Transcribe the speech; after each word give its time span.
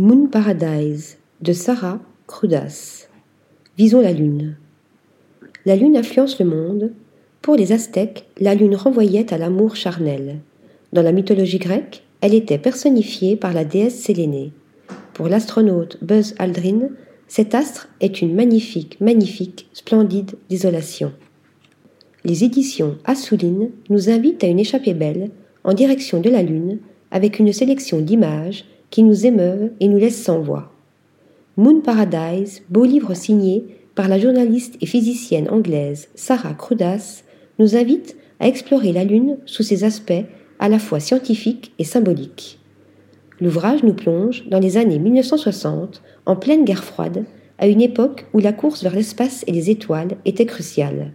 Moon 0.00 0.28
Paradise 0.28 1.18
de 1.40 1.52
Sarah 1.52 1.98
Crudas. 2.28 3.08
Visons 3.76 4.00
la 4.00 4.12
Lune. 4.12 4.56
La 5.66 5.74
Lune 5.74 5.96
influence 5.96 6.38
le 6.38 6.46
monde. 6.46 6.92
Pour 7.42 7.56
les 7.56 7.72
Aztèques, 7.72 8.28
la 8.38 8.54
Lune 8.54 8.76
renvoyait 8.76 9.34
à 9.34 9.38
l'amour 9.38 9.74
charnel. 9.74 10.38
Dans 10.92 11.02
la 11.02 11.10
mythologie 11.10 11.58
grecque, 11.58 12.04
elle 12.20 12.34
était 12.34 12.58
personnifiée 12.58 13.34
par 13.34 13.52
la 13.52 13.64
déesse 13.64 13.98
Sélénée. 13.98 14.52
Pour 15.14 15.26
l'astronaute 15.26 15.98
Buzz 16.00 16.36
Aldrin, 16.38 16.90
cet 17.26 17.56
astre 17.56 17.88
est 18.00 18.22
une 18.22 18.36
magnifique, 18.36 19.00
magnifique, 19.00 19.68
splendide 19.72 20.36
désolation. 20.48 21.12
Les 22.24 22.44
éditions 22.44 22.98
Assouline 23.04 23.72
nous 23.90 24.10
invitent 24.10 24.44
à 24.44 24.46
une 24.46 24.60
échappée 24.60 24.94
belle 24.94 25.32
en 25.64 25.74
direction 25.74 26.20
de 26.20 26.30
la 26.30 26.44
Lune 26.44 26.78
avec 27.10 27.40
une 27.40 27.52
sélection 27.52 28.00
d'images 28.00 28.64
qui 28.90 29.02
nous 29.02 29.26
émeuvent 29.26 29.70
et 29.80 29.88
nous 29.88 29.98
laissent 29.98 30.22
sans 30.22 30.40
voix. 30.40 30.72
Moon 31.56 31.80
Paradise, 31.80 32.62
beau 32.70 32.84
livre 32.84 33.14
signé 33.14 33.64
par 33.94 34.08
la 34.08 34.18
journaliste 34.18 34.76
et 34.80 34.86
physicienne 34.86 35.50
anglaise 35.50 36.08
Sarah 36.14 36.54
Crudas, 36.54 37.24
nous 37.58 37.76
invite 37.76 38.16
à 38.40 38.46
explorer 38.46 38.92
la 38.92 39.04
Lune 39.04 39.38
sous 39.44 39.62
ses 39.62 39.84
aspects 39.84 40.24
à 40.60 40.68
la 40.68 40.78
fois 40.78 41.00
scientifiques 41.00 41.72
et 41.78 41.84
symboliques. 41.84 42.58
L'ouvrage 43.40 43.82
nous 43.82 43.94
plonge 43.94 44.48
dans 44.48 44.58
les 44.58 44.76
années 44.76 44.98
1960, 44.98 46.02
en 46.26 46.36
pleine 46.36 46.64
guerre 46.64 46.84
froide, 46.84 47.24
à 47.58 47.66
une 47.66 47.80
époque 47.80 48.26
où 48.32 48.38
la 48.38 48.52
course 48.52 48.82
vers 48.82 48.94
l'espace 48.94 49.44
et 49.46 49.52
les 49.52 49.70
étoiles 49.70 50.16
était 50.24 50.46
cruciale. 50.46 51.12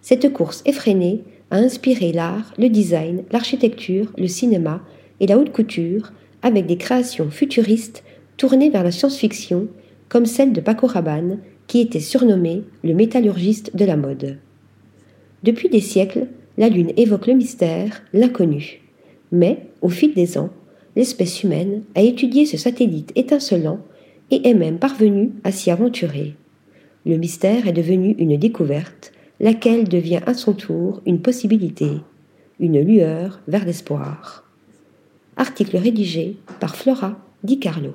Cette 0.00 0.32
course 0.32 0.62
effrénée 0.66 1.24
a 1.50 1.56
inspiré 1.56 2.12
l'art, 2.12 2.52
le 2.58 2.68
design, 2.68 3.24
l'architecture, 3.32 4.12
le 4.16 4.28
cinéma 4.28 4.82
et 5.20 5.26
la 5.26 5.38
haute 5.38 5.52
couture 5.52 6.12
avec 6.44 6.66
des 6.66 6.76
créations 6.76 7.30
futuristes 7.30 8.04
tournées 8.36 8.70
vers 8.70 8.84
la 8.84 8.92
science-fiction, 8.92 9.66
comme 10.08 10.26
celle 10.26 10.52
de 10.52 10.60
Paco 10.60 10.86
Rabanne, 10.86 11.38
qui 11.66 11.80
était 11.80 12.00
surnommé 12.00 12.62
le 12.84 12.94
métallurgiste 12.94 13.74
de 13.74 13.84
la 13.84 13.96
mode. 13.96 14.38
Depuis 15.42 15.70
des 15.70 15.80
siècles, 15.80 16.26
la 16.58 16.68
Lune 16.68 16.92
évoque 16.96 17.26
le 17.26 17.34
mystère, 17.34 18.02
l'inconnu. 18.12 18.82
Mais, 19.32 19.66
au 19.80 19.88
fil 19.88 20.14
des 20.14 20.38
ans, 20.38 20.50
l'espèce 20.94 21.42
humaine 21.42 21.82
a 21.94 22.02
étudié 22.02 22.46
ce 22.46 22.58
satellite 22.58 23.10
étincelant 23.16 23.80
et 24.30 24.48
est 24.48 24.54
même 24.54 24.78
parvenue 24.78 25.32
à 25.44 25.50
s'y 25.50 25.70
aventurer. 25.70 26.34
Le 27.06 27.16
mystère 27.16 27.66
est 27.66 27.72
devenu 27.72 28.14
une 28.18 28.36
découverte, 28.36 29.12
laquelle 29.40 29.88
devient 29.88 30.20
à 30.26 30.34
son 30.34 30.52
tour 30.52 31.00
une 31.06 31.20
possibilité, 31.20 31.88
une 32.60 32.80
lueur 32.80 33.40
vers 33.48 33.64
l'espoir. 33.64 34.44
Article 35.44 35.76
rédigé 35.76 36.38
par 36.58 36.74
Flora 36.74 37.18
Di 37.42 37.58
Carlo. 37.58 37.94